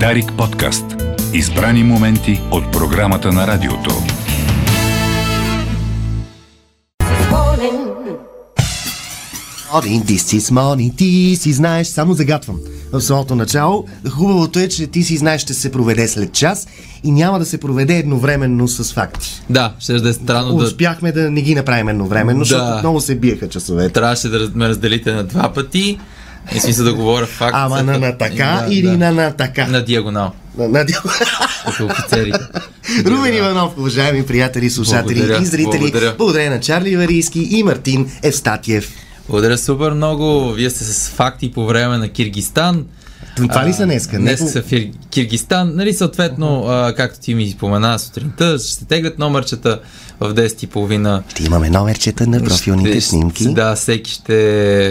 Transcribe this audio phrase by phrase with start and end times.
[0.00, 0.84] Дарик подкаст.
[1.32, 3.90] Избрани моменти от програмата на радиото.
[9.72, 12.60] Morning, this is morning, ти си знаеш, само загатвам
[12.92, 13.84] в самото начало.
[14.10, 16.66] Хубавото е, че ти си знаеш, ще се проведе след час
[17.04, 19.42] и няма да се проведе едновременно с факти.
[19.50, 20.64] Да, ще да е странно да...
[20.64, 22.44] Успяхме да не ги направим едновременно, Да.
[22.44, 23.92] защото отново се биеха часовете.
[23.92, 25.98] Трябваше да ме разделите на два пъти.
[26.54, 27.54] И смисъл да говоря факт.
[27.56, 28.96] Ама на, на така Да, или да.
[28.96, 29.66] на на така?
[29.66, 30.84] На диагонал, На, на...
[31.80, 32.38] офицерите.
[33.06, 36.14] Румен Иванов, уважаеми приятели, слушатели Благодаря, и зрители, благодаря.
[36.18, 38.90] благодаря на Чарли Варийски и Мартин Евстатиев.
[39.28, 40.52] Благодаря супер много.
[40.52, 42.86] Вие сте с факти по време на Киргистан.
[43.36, 44.18] Това ли са днеска?
[44.18, 45.72] Днес са в Кир- Киргистан.
[45.76, 49.80] Нали, съответно, а, както ти ми спомена сутринта, ще се теглят номерчета
[50.20, 51.22] в 10.30.
[51.28, 53.48] Ще имаме номерчета на профилните Ще- снимки.
[53.48, 54.38] Да, всеки ще...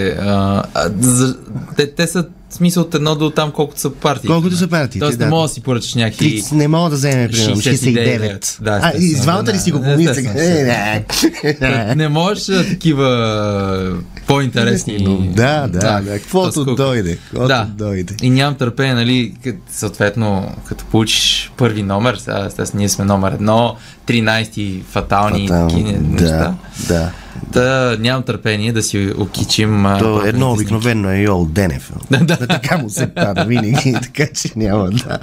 [0.09, 1.37] А, а, за,
[1.77, 4.27] те, те са в смисъл от едно до там колкото са партии.
[4.27, 5.25] Колкото са партиите, Тоест да.
[5.25, 6.43] не мога да си поръчаш някакви...
[6.51, 8.39] Не мога да вземе, примерно, 69.
[8.39, 8.61] 69.
[8.61, 11.95] Да, а, и с двамата да, ли си го да, естествено, Е, не.
[11.95, 15.29] Не можеш а, такива по-интересни...
[15.35, 16.13] Да, да, да.
[16.13, 17.17] Каквото дойде.
[17.33, 17.67] Да.
[17.77, 18.15] дойде.
[18.21, 19.33] И нямам търпение, нали,
[19.71, 23.75] съответно, като получиш първи номер, сега естествено ние сме номер едно,
[24.07, 25.69] 13 фатални Фатално.
[25.69, 26.55] такива неща.
[26.87, 27.11] Да,
[27.53, 29.83] Да, нямам търпение да си окичим...
[29.83, 31.91] То профилните едно обикновено е Йол Денев.
[32.21, 35.19] Да, така му се пада винаги, така че няма да.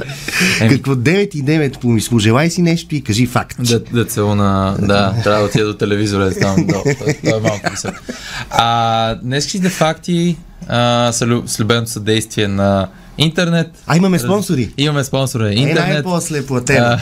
[0.61, 0.71] Еми.
[0.71, 3.57] Какво 9 и 9 помисли, желай си нещо и кажи факт.
[3.61, 6.83] Да, да целуна, да, трябва да отида до телевизора, да ставам долу.
[7.23, 8.03] Това- е малко висок.
[8.51, 10.37] А, днеските факти
[10.69, 13.67] а, са с любеното съдействие на интернет.
[13.87, 14.75] А имаме спонсори.
[14.79, 15.89] Имаме спонсора Е, интернет.
[15.89, 16.97] най-после платено.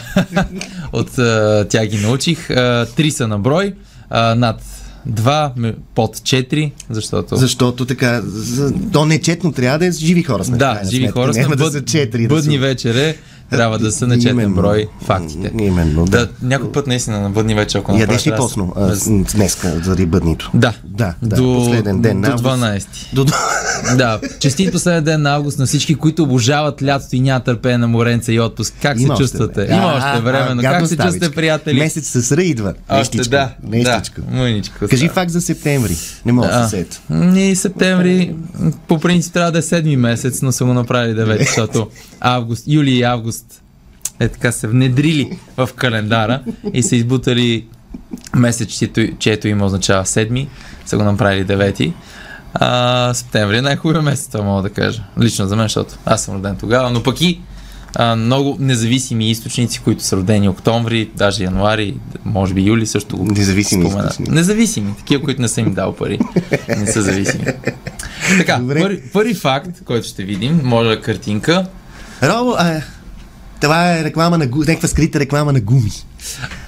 [0.93, 2.49] От а, тя ги научих.
[2.49, 3.73] А, Три са на брой,
[4.09, 4.61] а, над
[5.05, 5.53] два,
[5.95, 7.35] под 4, защото...
[7.35, 10.57] Защото така, за- то нечетно трябва да е живи хора сме.
[10.57, 11.13] Да, живи сметка.
[11.13, 11.41] хора сме.
[11.41, 12.21] Няма да бъд- са четири.
[12.21, 13.17] да Бъдни са- вечер е,
[13.49, 15.51] трябва да са на четен брой фактите.
[15.59, 16.11] Именно, да.
[16.17, 19.57] Да, някой път наистина на бъдни вечер, ако Ядеш ли посно а, раз- с- днес,
[19.83, 20.49] заради бъднито?
[20.53, 20.73] Да.
[20.85, 22.45] Да, да, до, последен ден на До август.
[22.45, 22.87] 12.
[23.13, 23.33] До, до...
[23.95, 27.87] Да, честит последен ден на август на всички, които обожават лятото и нямат търпение на
[27.87, 28.73] моренца и отпуск.
[28.81, 29.67] Как Има се чувствате?
[29.71, 31.79] Има още време, но как се чувствате, приятели?
[31.79, 32.73] Месец с ръ идва.
[32.89, 33.91] Още да, да,
[34.31, 34.87] мъничко.
[34.89, 35.13] Кажи става.
[35.13, 35.95] факт за септември.
[36.25, 37.01] Не мога да се сета.
[37.39, 38.35] И септември,
[38.87, 41.87] по принцип трябва да е седми месец, но са го направили девети, защото
[42.19, 43.61] август, юли и август
[44.19, 46.41] е така се внедрили в календара
[46.73, 47.65] и са избутали
[48.35, 48.69] месец,
[49.19, 50.49] чието, име означава седми,
[50.85, 51.93] са го направили девети.
[52.53, 55.03] А, септември е най-хубавия месец, това мога да кажа.
[55.21, 57.41] Лично за мен, защото аз съм роден тогава, но пък и
[57.95, 63.23] а, много независими източници, които са родени октомври, даже януари, може би юли също го
[63.25, 64.05] Независими споменат.
[64.05, 64.31] източници.
[64.31, 66.19] Независими, такива, които не са им дал пари.
[66.69, 67.45] Не са зависими.
[68.37, 71.65] Така, първи, първи факт, който ще видим, може да картинка.
[72.23, 72.81] Робо, а,
[73.61, 75.91] това е реклама на някаква скрита реклама на гуми.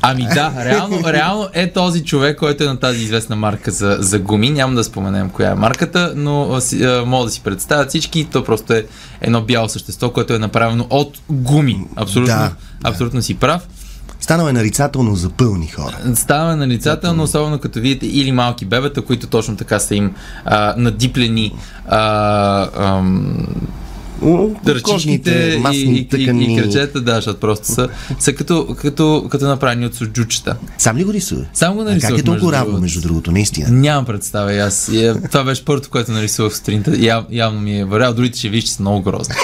[0.01, 4.19] Ами да, реално, реално е този човек, който е на тази известна марка за, за
[4.19, 4.49] гуми.
[4.49, 8.27] Няма да споменем коя е марката, но а, мога да си представят всички.
[8.31, 8.85] То просто е
[9.21, 11.85] едно бяло същество, което е направено от гуми.
[11.95, 12.51] Абсолютно, Да,
[12.83, 13.61] абсолютно си прав.
[14.19, 15.97] Станало е нарицателно за пълни хора.
[16.15, 20.15] Ставаме на лицата, но особено като видите или малки бебета, които точно така са им
[20.45, 21.55] а, надиплени
[21.87, 23.47] а, ам,
[24.67, 26.53] ръчичките и, масни и, и, тъкани.
[26.53, 27.89] и кръчета, да, защото просто са,
[28.19, 30.55] са като, като, като направени от суджучета.
[30.77, 31.45] Сам ли го рисува?
[31.53, 33.69] Само го А как нарисувах, е толкова равно, между другото, наистина?
[33.69, 34.89] Нямам представа и аз.
[34.93, 36.97] И, е, това беше първото, което нарисувах сутринта.
[36.97, 38.13] Яв, явно ми е вървял.
[38.13, 39.35] Другите ще виж, че са много грозни.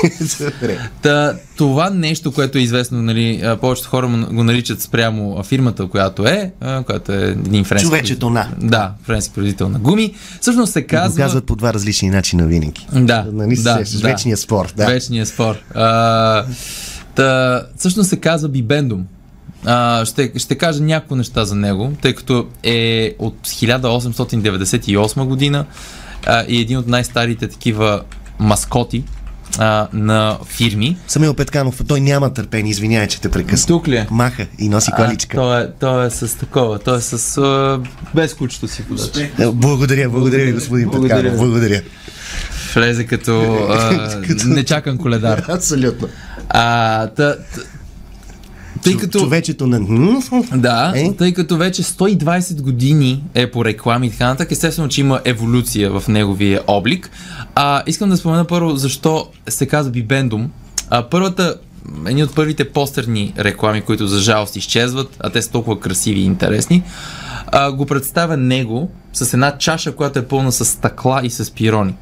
[1.01, 6.51] Та, това нещо, което е известно, нали, повечето хора го наричат спрямо фирмата, която е,
[6.85, 7.87] която е един френски.
[7.87, 8.47] Човечето на.
[8.61, 10.13] Да, френски производител на гуми.
[10.41, 11.23] Всъщност се казва...
[11.23, 12.87] казват по два различни начина винаги.
[12.93, 14.01] Да, Нали се да, сещаш?
[14.01, 14.07] да.
[14.07, 14.73] Вечния спор.
[14.77, 14.85] Да.
[14.85, 15.55] Вечния спор.
[15.75, 16.45] А,
[17.15, 19.05] та, всъщност се казва Бибендум.
[19.65, 25.65] А, ще, ще кажа няколко неща за него, тъй като е от 1898 година
[26.25, 28.01] а, и един от най-старите такива
[28.39, 29.03] маскоти
[29.57, 30.97] а, на фирми.
[31.07, 33.67] Самил Петканов, той няма търпение, извинявай, че те прекъсна.
[33.67, 34.07] Тук ли е?
[34.11, 35.37] Маха и носи количка.
[35.37, 37.79] той, е, той е с такова, той е с а,
[38.15, 39.29] без кучето си подача.
[39.39, 41.15] Е, Благодаря, благодаря ви, господин Благодаря.
[41.15, 41.39] Петканов.
[41.39, 41.81] Благодаря.
[42.75, 44.09] Влезе като, а,
[44.45, 45.43] нечакан коледар.
[45.47, 46.07] Абсолютно.
[46.49, 47.35] А, та,
[48.87, 49.19] тъй като...
[49.19, 49.79] Човечето на...
[50.55, 51.13] Да, Е?
[51.13, 55.99] тъй като вече 120 години е по реклами и така нататък, естествено, че има еволюция
[55.99, 57.09] в неговия облик.
[57.55, 60.51] А, искам да спомена първо защо се казва Бибендум.
[60.89, 61.55] А, първата,
[62.07, 66.25] едни от първите постерни реклами, които за жалост изчезват, а те са толкова красиви и
[66.25, 66.83] интересни,
[67.47, 71.93] а, го представя него с една чаша, която е пълна с стъкла и с пирони.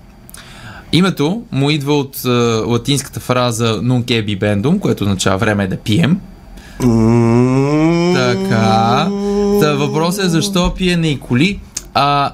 [0.92, 2.30] Името му идва от а,
[2.68, 6.20] латинската фраза nunc ebi bendum, което означава време е да пием.
[8.16, 9.08] Така.
[9.62, 11.60] Та въпросът е защо пиене и коли.
[11.94, 12.34] А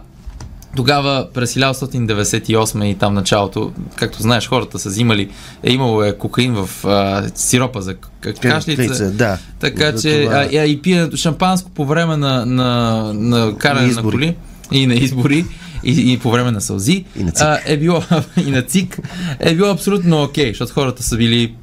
[0.76, 5.30] тогава през 1998 и там началото, както знаеш, хората са взимали,
[5.64, 7.98] е имало е кокаин в а, сиропа за к-
[8.42, 8.50] кашлица.
[8.78, 9.38] Кашлица, да.
[9.60, 10.36] Така За че това.
[10.54, 12.64] а, и пиенето шампанско по време на, на,
[13.14, 14.36] на каране На на, коли
[14.72, 15.46] и на избори
[15.84, 17.42] и, и по време на сълзи И на ЦИК.
[17.42, 18.02] а, е било
[18.38, 19.00] и на ЦИК
[19.40, 21.56] е било абсолютно окей, защото хората са били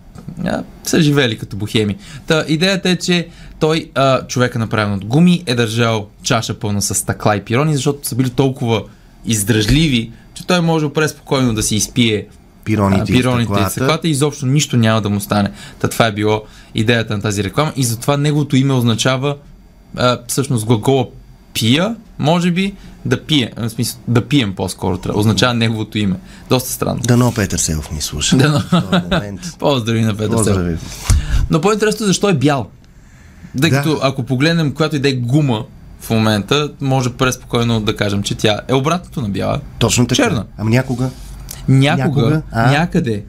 [0.44, 1.96] а, са живели като бухеми.
[2.26, 3.28] Та, идеята е, че
[3.60, 8.08] той, а, човека направен от гуми, е държал чаша пълна с стъкла и пирони, защото
[8.08, 8.82] са били толкова
[9.24, 12.26] издръжливи, че той може преспокойно да си изпие
[12.64, 13.70] Пироните, а, пироните и стъклата.
[13.70, 15.50] стъклата и изобщо нищо няма да му стане.
[15.78, 16.42] Та това е било
[16.74, 19.36] идеята на тази реклама и затова неговото име означава
[19.96, 21.06] а, всъщност глагола
[21.54, 22.74] пия, може би,
[23.04, 25.20] да пие, в смисъл да пием по-скоро, трябва.
[25.20, 26.16] означава неговото име.
[26.48, 27.00] Доста странно.
[27.00, 28.36] Дано Петър Селов ни слуша.
[28.36, 28.62] Дано.
[29.58, 30.46] Поздрави на Петър Селов.
[30.46, 30.76] Поздрави.
[31.50, 32.66] Но по-интересно е защо е бял.
[33.60, 33.76] Тъй Да.
[33.76, 35.64] като ако погледнем която и да е гума
[36.00, 39.60] в момента, може преспокойно да кажем, че тя е обратното на бяла.
[39.78, 40.22] Точно така.
[40.22, 40.44] Черна.
[40.58, 41.10] Ама някога.
[41.68, 42.70] Някога, Някога, а?
[42.70, 43.24] някъде.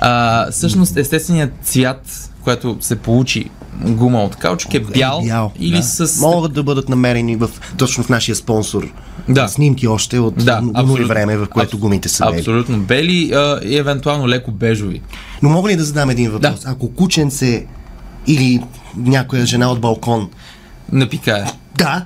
[0.00, 3.50] А, всъщност естественият цвят, който се получи
[3.82, 5.82] гума от каучук е бял, бял или да.
[5.82, 6.20] с...
[6.20, 8.92] Могат да бъдат намерени в, точно в нашия спонсор.
[9.28, 9.48] Да.
[9.48, 11.06] Снимки още от Да, абсолютно.
[11.06, 12.38] време, в което Абс- гумите са бели.
[12.38, 15.02] Абсолютно бели а, и евентуално леко бежови.
[15.42, 16.60] Но мога ли да задам един въпрос?
[16.60, 16.70] Да.
[16.70, 17.66] Ако кученце
[18.26, 18.62] или
[18.96, 20.30] някоя жена от балкон,
[20.92, 21.44] Напикае.
[21.76, 22.04] да,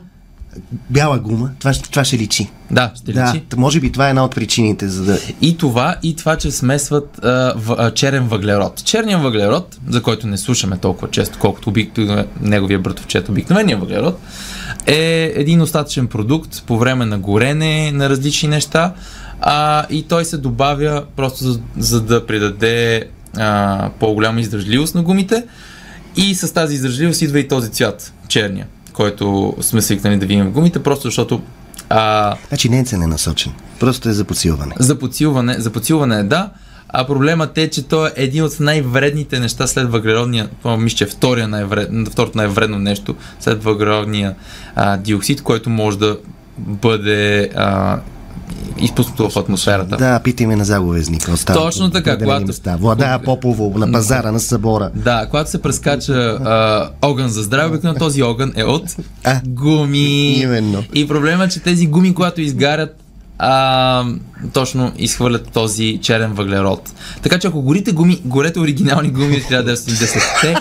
[0.90, 2.50] бяла гума, това, това ще личи.
[2.70, 3.44] Да, ще Да, личи.
[3.56, 5.18] може би това е една от причините, за да...
[5.40, 8.84] И това, и това, че смесват а, в, а, черен въглерод.
[8.84, 14.20] Черният въглерод, за който не слушаме толкова често, колкото обикновено неговия братовчет, обикновения въглерод,
[14.86, 18.94] е един остатъчен продукт по време на горене на различни неща
[19.40, 23.04] а, и той се добавя просто за, за да придаде
[23.36, 25.44] а, по-голяма издържливост на гумите
[26.16, 28.66] и с тази издържливост идва и този цвят, черния,
[28.98, 31.42] който сме свикнали да видим в гумите, просто защото
[31.88, 33.52] а, Значи не е целенасочен.
[33.80, 34.74] Просто е за подсилване.
[34.78, 36.50] за подсилване, за подсилване е да,
[36.88, 40.48] а проблемът е, че той е един от най-вредните неща след въглеродния,
[40.78, 44.34] мисля, че е втория най-вред, второто най-вредно нещо след въглеродния
[44.74, 46.18] а, диоксид, който може да
[46.58, 47.98] бъде а,
[48.78, 49.96] изпуснато в атмосферата.
[49.96, 51.32] Да, питай ме на заговезника.
[51.32, 52.76] Остава Точно така, когато- Места.
[52.76, 54.90] Владая Попово на пазара на събора.
[54.94, 60.32] Да, когато се прескача а, огън за здраве, обикновено този огън е от А, гуми.
[60.32, 60.84] Именно.
[60.94, 62.96] И проблема е, че тези гуми, когато изгарят,
[63.38, 64.04] а,
[64.52, 66.90] точно изхвърлят този черен въглерод.
[67.22, 70.54] Така че ако горите гуми, горете оригинални гуми от 1910-те,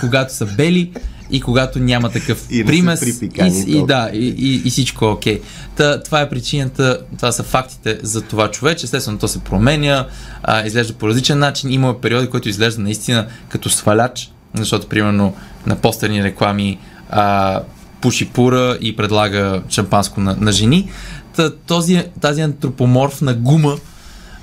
[0.00, 0.92] когато са бели
[1.32, 3.30] и когато няма такъв И примес и,
[3.66, 5.40] и, да, и, и, и всичко е окей.
[5.76, 8.84] Та, това е причината, това са фактите за това човече.
[8.84, 10.06] Естествено, то се променя,
[10.42, 11.72] а, изглежда по различен начин.
[11.72, 15.34] Има периоди, които изглежда наистина като сваляч, защото, примерно,
[15.66, 16.78] на постерни реклами
[17.10, 17.60] а,
[18.00, 20.90] пуши пура и предлага шампанско на, на жени.
[21.36, 23.76] Та, този, тази антропоморфна гума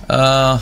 [0.07, 0.59] а,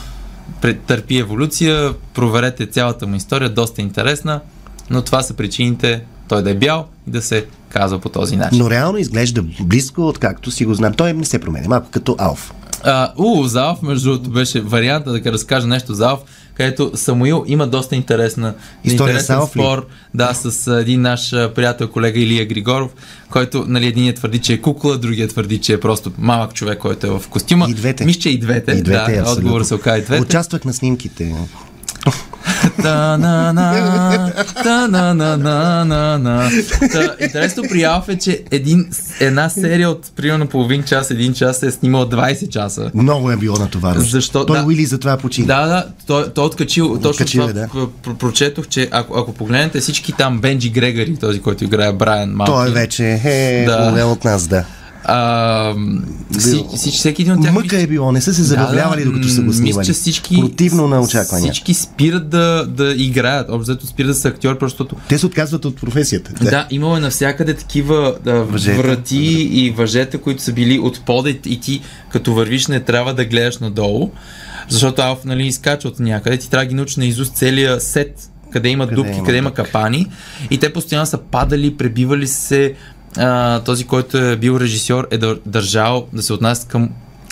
[0.61, 1.93] претърпи еволюция.
[2.13, 4.41] Проверете цялата му история, доста интересна,
[4.89, 8.59] но това са причините той да е бял и да се казва по този начин.
[8.59, 10.93] Но реално изглежда близко, откакто си го знам.
[10.93, 12.53] Той не се променя, малко като Алф.
[12.83, 16.19] А, у, за Алф, между другото, беше варианта да разкажа нещо за Алф,
[16.53, 19.59] където Самуил има доста интересна История интересен Алф ли?
[19.59, 22.91] спор да, с а, един наш а, приятел, колега Илия Григоров,
[23.29, 27.07] който нали, единият твърди, че е кукла, другият твърди, че е просто малък човек, който
[27.07, 27.65] е в костюма.
[27.69, 28.05] И двете.
[28.05, 28.71] Мисля, че и двете.
[28.71, 30.21] И двете, да, отговор се оказа и двете.
[30.21, 31.35] Участвах на снимките.
[37.21, 41.71] Интересно при Алф е, че един, една серия от примерно половин час, един час е
[41.71, 42.91] снимала 20 часа.
[42.93, 44.09] Много е било натоварващо.
[44.09, 44.45] Защо?
[44.45, 44.65] Той Да.
[44.65, 45.47] Уили затова почина.
[45.47, 47.67] Да, да, той, той откачил, точно Откачил това е, да.
[47.67, 52.29] п- п- прочетох, че ако, ако погледнете всички там Бенджи Грегори, този, който играе Брайан
[52.29, 53.91] Малки, Той вече е Да.
[53.91, 54.05] да.
[54.05, 54.63] от нас, да.
[55.03, 55.73] А,
[56.39, 59.27] си, си, всеки един от тях Мъка е било, не са се забавлявали, да, докато
[59.27, 59.67] са го снимали.
[59.67, 61.51] Мисля, че всички, Противно на очаквания.
[61.53, 65.25] всички спират да, да играят, общо взето спират да са актьори, просто защото Те се
[65.25, 66.33] отказват от професията.
[66.41, 68.81] Да, имало е навсякъде такива да, Въжета.
[68.81, 69.17] врати
[69.51, 73.57] и въжета, които са били от пода и- ти като вървиш не трябва да гледаш
[73.57, 74.11] надолу,
[74.69, 78.31] защото Алф нали, изкача от някъде, ти трябва да ги научиш на изуст целия сет,
[78.51, 80.07] къде има Къде дупки, има къде има капани
[80.51, 82.73] и те постоянно са падали, пребивали се,
[83.17, 86.89] а, този, който е бил режисьор е дър- държал да се отнася към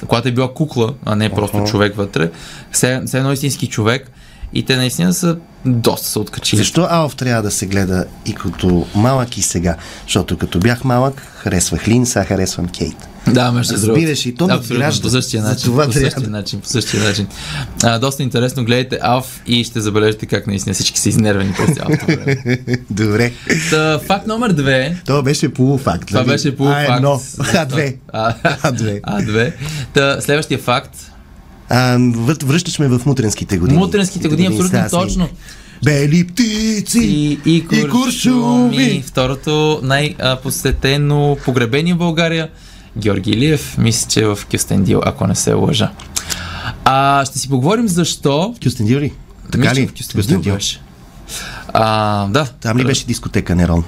[0.08, 1.66] когато е била кукла, а не просто Аха.
[1.68, 2.32] човек вътре,
[2.72, 4.12] все едно истински човек
[4.54, 6.58] и те наистина са доста са откачили.
[6.58, 9.76] Защо Алф трябва да се гледа и като малък и сега?
[10.04, 12.96] Защото като бях малък, харесвах Лин, сега харесвам Кейт.
[13.28, 14.30] Да, между Разбираш, другото.
[14.30, 15.64] и то Абсолютно, по същия начин.
[15.66, 17.28] това по същия начин, по същия начин.
[17.84, 22.06] А, доста интересно, гледайте Алф и ще забележите как наистина всички са изнервени през цялото
[22.06, 22.58] време.
[22.90, 23.32] Добре.
[23.70, 24.98] Та, факт номер две.
[25.06, 26.08] Това беше полуфакт.
[26.08, 26.30] Това нали?
[26.30, 26.90] беше полуфакт.
[26.90, 27.22] А, едно.
[27.54, 27.96] А, две.
[28.14, 28.34] А,
[28.64, 29.00] А, две.
[29.04, 29.54] а, две.
[29.94, 31.12] Та, следващия факт.
[31.70, 31.98] А,
[32.46, 33.80] връщаш ме в мутренските години.
[33.80, 34.90] Мутренските години, абсолютно снимка.
[34.90, 35.30] точно.
[35.84, 37.90] Бели птици И, и, куршуми.
[37.90, 39.04] куршуми.
[39.08, 42.50] Второто най-посетено погребение в България.
[42.98, 45.92] Георги Илиев, мисля, че е в Кюстендил, ако не се лъжа.
[46.86, 48.56] А, ще си поговорим защо.
[48.64, 49.14] Кюстендил ли?
[49.52, 49.88] Така Мисля, ли?
[49.88, 50.82] в Кюстендил беше.
[51.74, 52.46] А, да.
[52.46, 53.84] Там ли беше дискотека Нерон?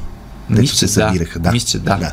[0.49, 0.91] Дето се че да.
[0.91, 1.39] събираха.
[1.39, 1.51] Да.
[1.51, 2.11] Мисля, че да.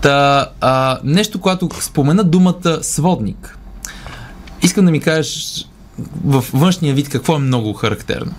[0.00, 3.55] Та, а, нещо, когато спомена думата сводник,
[4.62, 5.64] искам да ми кажеш
[6.24, 8.32] в външния вид какво е много характерно.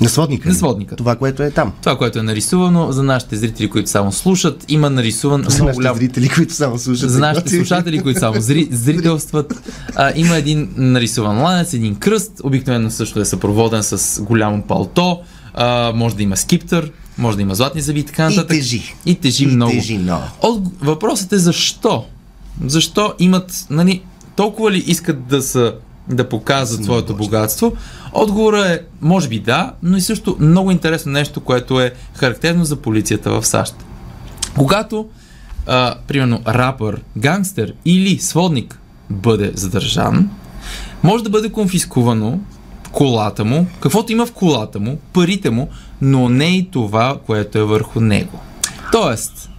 [0.00, 0.48] На сводника.
[0.48, 0.96] На сводника.
[0.96, 1.72] Това, което е там.
[1.80, 5.96] Това, което е нарисувано за нашите зрители, които само слушат, има нарисуван За нашите голям...
[5.96, 7.10] зрители, които само слушат.
[7.10, 8.68] За нашите слушатели, които само зри...
[8.70, 9.54] зрителстват,
[9.94, 15.20] а, има един нарисуван ланец, един кръст, обикновено също е съпроводен с голямо палто,
[15.54, 18.48] а, може да има скиптър, може да има златни зъби и така И нататък.
[18.48, 18.94] тежи.
[19.06, 19.72] И тежи И много.
[19.72, 20.24] тежи много.
[20.42, 20.62] От...
[20.80, 22.04] Въпросът е защо?
[22.66, 24.02] Защо имат, нали,
[24.36, 25.74] толкова ли искат да са
[26.08, 27.72] да показват своето богатство?
[28.12, 32.76] Отговорът е, може би да, но и също много интересно нещо, което е характерно за
[32.76, 33.74] полицията в САЩ.
[34.58, 35.06] Когато,
[35.66, 40.30] а, примерно, рапър, гангстер или сводник бъде задържан,
[41.02, 42.38] може да бъде конфискувано
[42.92, 45.68] колата му, каквото има в колата му, парите му,
[46.00, 48.40] но не и това, което е върху него.
[48.92, 49.50] Тоест,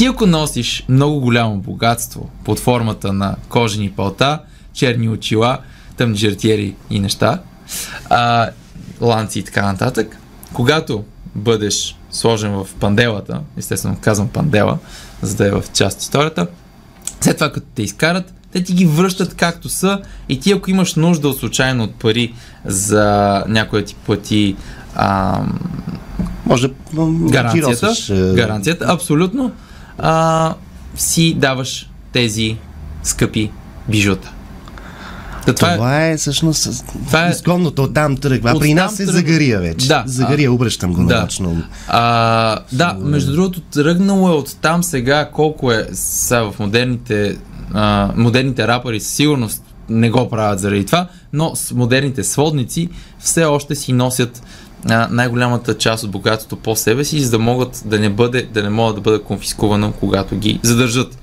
[0.00, 4.38] ти ако носиш много голямо богатство под формата на кожени палта,
[4.72, 5.58] черни очила,
[5.96, 7.38] тъмни жертиери и неща,
[8.10, 8.50] а,
[9.00, 10.18] ланци и така нататък,
[10.52, 11.04] когато
[11.34, 14.78] бъдеш сложен в панделата, естествено казвам пандела,
[15.22, 16.46] за да е в част историята,
[17.20, 20.94] след това като те изкарат, те ти ги връщат както са и ти ако имаш
[20.94, 24.56] нужда от случайно от пари за някой да ти плати
[24.94, 25.58] ам,
[26.46, 26.74] Може да
[27.30, 27.94] гаранцията,
[28.34, 29.52] гаранцията, абсолютно,
[30.02, 30.54] а,
[30.96, 32.56] си даваш тези
[33.02, 33.50] скъпи
[33.88, 34.32] бижута.
[35.46, 38.50] Та това, Това, е, е всъщност Това е- изконното там тръгва.
[38.50, 39.12] А От при нас е тръгва.
[39.12, 39.88] загария вече.
[39.88, 40.02] Да.
[40.06, 41.16] Загария, обръщам го да.
[41.16, 41.62] нарочно.
[41.88, 47.38] а, да, между другото, тръгнало е от там сега колко е сега в модерните,
[47.74, 52.88] а, модерните рапъри със сигурност не го правят заради това, но с модерните сводници
[53.18, 54.42] все още си носят
[54.84, 58.62] а, най-голямата част от богатството по себе си, за да могат да не, бъде, да
[58.62, 61.16] не могат да бъде конфискувано, когато ги задържат.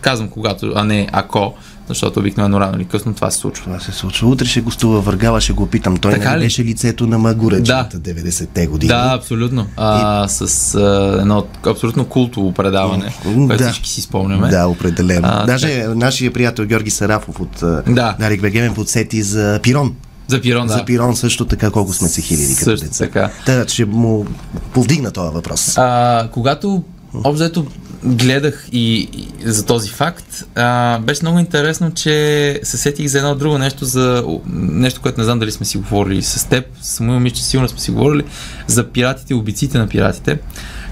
[0.00, 1.54] Казвам когато, а не ако,
[1.88, 3.64] защото обикновено рано или късно това се случва.
[3.64, 4.28] Това се случва.
[4.28, 5.96] Утре ще гостува Въргала, ще го питам.
[5.96, 6.42] Той Така не ли?
[6.42, 8.88] беше лицето на Магуречета 90-те години.
[8.88, 9.66] Да, абсолютно.
[9.76, 13.70] А, с а, едно абсолютно култово предаване, М, което да.
[13.70, 14.48] всички си спомняме.
[14.48, 15.28] Да, определено.
[15.30, 17.82] А, Даже нашия приятел Георги Сарафов от Да.
[17.88, 18.16] да.
[18.20, 19.94] Дарик Бегемен подсети за Пирон.
[20.28, 20.72] За Пирон, да.
[20.72, 23.04] За Пирон също така колко сме се хилили като Също деца.
[23.04, 23.30] така.
[23.46, 24.26] Та, ще му
[24.72, 25.78] повдигна този въпрос.
[25.78, 26.82] А, когато
[27.24, 27.66] обзето
[28.04, 33.34] гледах и, и за този факт, а, беше много интересно, че се сетих за едно
[33.34, 37.12] друго нещо, за нещо, което не знам дали сме си говорили с теб, с моя
[37.12, 38.24] момиче сигурно сме си говорили,
[38.66, 40.38] за пиратите, убийците на пиратите.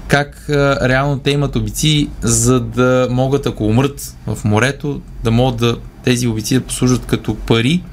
[0.07, 5.59] Как а, реално те имат обици, за да могат, ако умрат в морето, да могат
[5.59, 7.83] да тези обици да послужат като пари,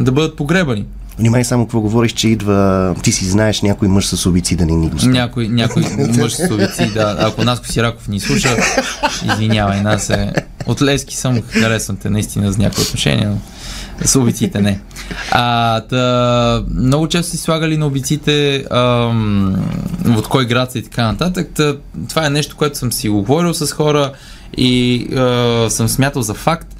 [0.00, 0.84] да бъдат погребани.
[1.18, 2.94] Внимай само какво говориш, че идва...
[3.02, 5.08] Ти си знаеш някой мъж с обици да ни гости.
[5.08, 5.82] Някой, някой
[6.18, 7.16] мъж с обици, да.
[7.18, 8.56] Ако Наско Сираков ни слуша,
[9.24, 10.32] извинявай, нас е...
[10.66, 13.38] От Лески съм харесвам те наистина за някои отношения, но
[14.06, 14.80] с обиците не.
[15.30, 19.56] А, та, много често си слагали на обиците ам,
[20.16, 21.50] от кой град са и така нататък.
[21.54, 21.76] Та,
[22.08, 24.12] това е нещо, което съм си говорил с хора
[24.56, 26.76] и а, съм смятал за факт.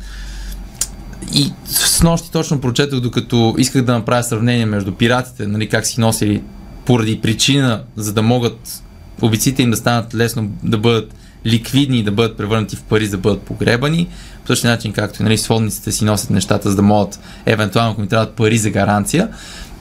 [1.35, 6.01] И с нощи точно прочетох, докато исках да направя сравнение между пиратите, нали, как си
[6.01, 6.43] носили
[6.85, 8.83] поради причина, за да могат
[9.23, 11.15] обиците им да станат лесно, да бъдат
[11.47, 14.09] ликвидни да бъдат превърнати в пари, за да бъдат погребани.
[14.43, 18.01] По същия начин, както и нали, сводниците си носят нещата, за да могат, евентуално, ако
[18.01, 19.29] им трябват пари за гаранция.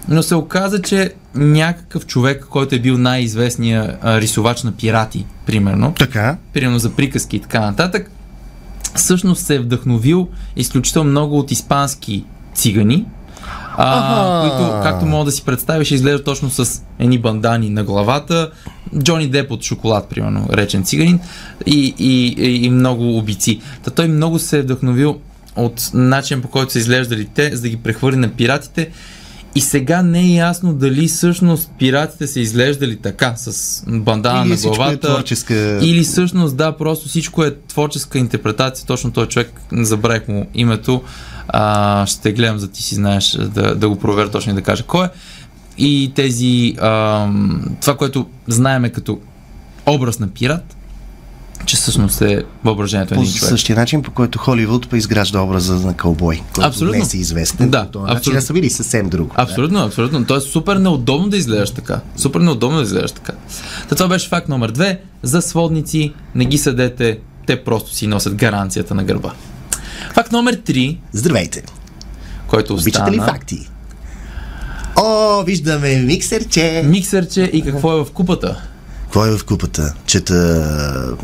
[0.08, 5.93] Но се оказа, че някакъв човек, който е бил най-известният а, рисувач на пирати, примерно,
[5.98, 6.38] Така.
[6.53, 8.12] примерно за приказки и така нататък,
[9.00, 13.06] всъщност се е вдъхновил изключително много от испански цигани,
[13.77, 18.51] а, които, както мога да си представиш, изглеждат точно с едни бандани на главата.
[18.98, 21.20] Джони Деп от шоколад, примерно, речен циганин,
[21.65, 23.62] и, и, и, и много убийци.
[23.84, 25.20] Та той много се е вдъхновил
[25.56, 28.89] от начин по който са изглеждали те, за да ги прехвърли на пиратите.
[29.56, 34.56] И сега не е ясно дали всъщност пиратите са изглеждали така, с бандана Или на
[34.56, 35.08] е главата.
[35.08, 38.86] творческа- Или всъщност, да, просто всичко е творческа интерпретация.
[38.86, 41.03] Точно този човек, забравих му името,
[41.48, 44.84] а, ще гледам за ти си знаеш, да, да го проверя точно и да кажа
[44.84, 45.10] кой е.
[45.77, 49.20] И тези, ам, това, което знаеме като
[49.86, 50.75] образ на пират,
[51.66, 53.50] че всъщност е въображението на По един човек.
[53.50, 56.98] същия начин, по който Холивуд па изгражда образа на кълбой, който Абсолютно.
[57.00, 57.70] днес е известен.
[57.70, 58.38] Да, по начин, абсолютно.
[58.38, 59.32] а са били съвсем друго.
[59.36, 60.25] Абсолютно, абсолютно.
[60.25, 62.00] То е супер неудобно да изглеждаш така.
[62.16, 63.34] Супер неудобно да изглеждаш така.
[63.89, 65.01] Та това беше факт номер две.
[65.24, 69.32] За сводници не ги съдете, те просто си носят гаранцията на гърба.
[70.13, 71.63] Факт номер три, Здравейте!
[72.48, 72.82] който остана...
[73.08, 73.70] Обичате ли факти?
[74.96, 76.84] О, виждаме миксерче!
[76.86, 78.62] Миксърче и какво е в купата?
[79.10, 79.94] Какво е в купата?
[80.06, 81.18] Чета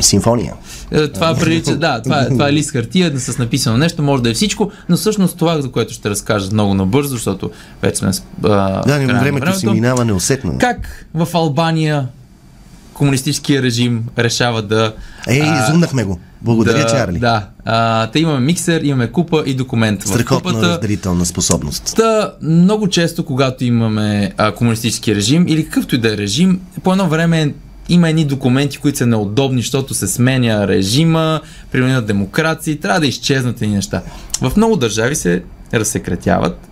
[0.00, 0.54] симфония.
[0.90, 4.30] Е, Това прилича, да, това е, това е лист хартия, с написано нещо, може да
[4.30, 7.50] е всичко, но всъщност това, за което ще разкажа много набързо, защото
[7.82, 8.10] вече сме
[8.42, 10.58] а, Да, на времето си минава неусетно.
[10.58, 12.06] Как в Албания
[12.92, 14.94] комунистическия режим решава да...
[15.28, 16.20] Ей, изумнахме го.
[16.42, 17.18] Благодаря, да, Чарли.
[17.18, 17.48] Да.
[17.64, 20.02] А, те имаме миксер, имаме купа и документ.
[20.02, 21.96] Страхотна купата, разделителна способност.
[21.96, 26.92] Та, много често, когато имаме а, комунистически режим или какъвто и да е режим, по
[26.92, 27.54] едно време
[27.88, 31.40] има едни документи, които са неудобни, защото се сменя режима,
[31.72, 34.02] примерно демокрация и трябва да изчезнат едни неща.
[34.40, 35.42] В много държави се
[35.74, 36.68] разсекретяват,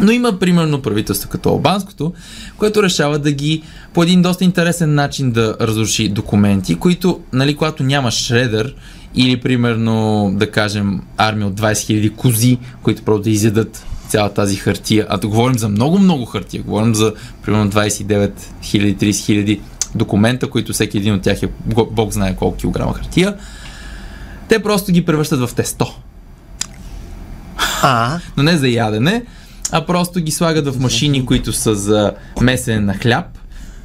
[0.00, 2.12] но има примерно правителство като албанското,
[2.58, 3.62] което решава да ги
[3.94, 8.74] по един доста интересен начин да разруши документи, които, нали, когато няма шредър
[9.14, 14.56] или примерно, да кажем, армия от 20 000 кози, които просто да изядат цяла тази
[14.56, 19.60] хартия, а да говорим за много-много хартия, говорим за примерно 29 000, 30 000
[19.94, 21.48] документа, които всеки един от тях е
[21.90, 23.36] бог знае колко килограма хартия,
[24.48, 25.94] те просто ги превръщат в тесто.
[27.82, 29.24] А, но не за ядене,
[29.72, 33.38] а просто ги слагат в машини, които са за месене на хляб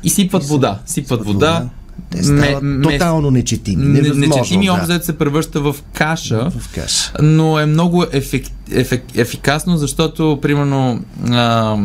[0.04, 0.80] и сипват вода.
[0.86, 1.70] Сипват вода.
[2.10, 3.86] те стават тотално нечетими.
[3.86, 4.36] Невъзможно.
[4.36, 5.00] Нечетими да.
[5.04, 7.12] се превръща в каша, В каша.
[7.22, 11.78] но е много ефек, ефек, ефикасно, защото, примерно, а,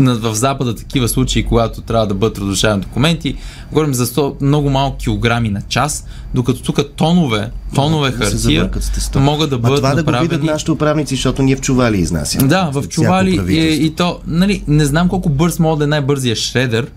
[0.00, 3.36] в Запада такива случаи, когато трябва да бъдат разрушавани документи,
[3.72, 9.20] говорим за 100, много малко килограми на час, докато тук тонове, тонове Да хартия тесто.
[9.20, 10.46] могат да бъдат това да го видят направени.
[10.46, 12.48] нашите управници, защото ние в чували изнасяме.
[12.48, 16.36] Да, в чували и, и то, нали, не знам колко бърз мога да е най-бързия
[16.36, 16.90] шредер,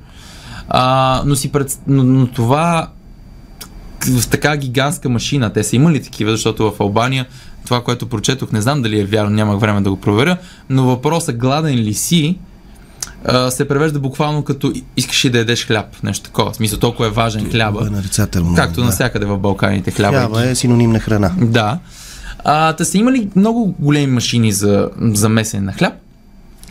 [0.70, 2.88] а, но, си пред, но, но това
[4.08, 7.26] в така гигантска машина, те са имали такива, защото в Албания
[7.66, 10.38] това, което прочетох, не знам дали е вярно, нямах време да го проверя,
[10.70, 12.38] но въпросът гладен ли си
[13.50, 16.52] се превежда буквално като искаш ли да ядеш хляб, нещо такова.
[16.52, 18.56] В смисъл, толкова е важен Това хляба, е нарицателно.
[18.56, 18.86] както да.
[18.86, 20.18] навсякъде в Балканите хляба.
[20.18, 21.32] е Хляба е синоним на храна.
[21.42, 21.80] Да.
[22.44, 25.94] А, та са имали много големи машини за, за месене на хляб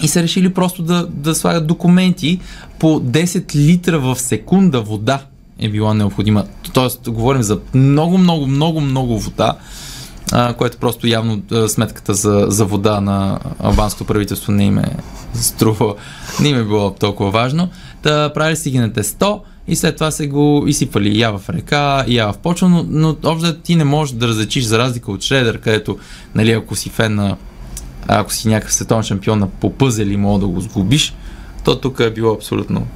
[0.03, 2.41] и са решили просто да, да слагат документи
[2.79, 5.21] по 10 литра в секунда вода
[5.59, 6.45] е била необходима.
[6.73, 9.55] Тоест, говорим за много, много, много, много вода,
[10.33, 14.97] а, което просто явно а, сметката за, за вода на албанското правителство не им е
[15.35, 15.95] струва,
[16.41, 17.69] не им е било толкова важно.
[18.03, 22.05] Та правили си ги на тесто и след това се го изсипали я в река,
[22.09, 25.59] я в почва, но, но общо ти не можеш да различиш за разлика от Шредър,
[25.59, 25.99] където,
[26.35, 27.37] нали, ако си фен на
[28.09, 31.15] ако си някакъв световен шампион на по пъзели мога да го сгубиш,
[31.65, 32.87] то тук е било абсолютно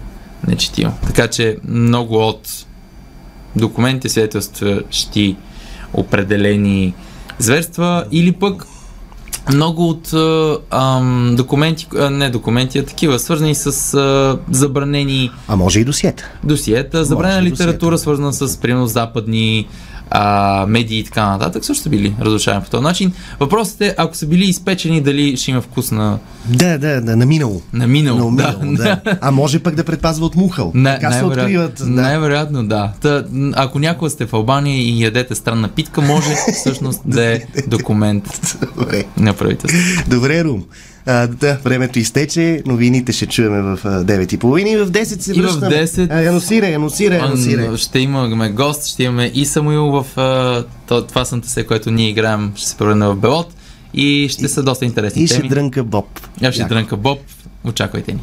[0.46, 0.92] нечетимо.
[1.06, 2.66] Така че много от
[3.56, 5.36] документите свидетелстващи
[5.92, 6.94] определени
[7.38, 8.66] зверства или пък
[9.52, 10.12] много от
[10.70, 16.30] ам, документи, а, не документи, а такива, свързани с а, забранени А може и досиета.
[16.44, 17.98] досиета, забранена литература, досиета.
[17.98, 19.68] свързана с, примерно, западни
[20.16, 23.12] а, медии и така нататък, също са били разрушавани по този начин.
[23.40, 27.26] Въпросът е, ако са били изпечени, дали ще има вкус на, Да, да, да, на
[27.26, 27.62] минало.
[27.72, 28.30] на минало.
[28.30, 29.00] На минало, да.
[29.20, 30.72] А може пък да предпазва от мухъл.
[30.74, 31.74] Не, така се откриват.
[31.78, 31.86] Да.
[31.86, 32.92] най-вероятно да.
[33.00, 33.24] Та,
[33.54, 38.24] ако някога сте в Албания и ядете странна питка, може всъщност да е документ
[38.78, 39.04] Добре.
[39.16, 40.10] на правителството.
[40.10, 40.64] Добре, Рум.
[41.06, 45.34] А, да, времето изтече, новините ще чуеме в а, 9.30 и в 10 се И
[45.34, 45.66] в връщаме.
[45.66, 46.10] 10.
[46.10, 47.20] А, анонсирай, анонсирай,
[47.76, 52.08] Ще имаме гост, ще имаме и Самуил в а, то- това съм се, което ние
[52.08, 53.54] играем, ще се превърне в Белот
[53.94, 55.48] и ще са доста интересни И ще теми.
[55.48, 56.06] дрънка Боб.
[56.42, 56.74] Аз ще Яко.
[56.74, 57.18] дрънка Боб.
[57.64, 58.20] Очаквайте ни.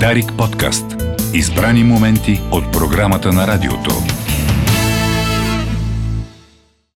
[0.00, 0.84] Дарик подкаст.
[1.34, 3.90] Избрани моменти от програмата на радиото.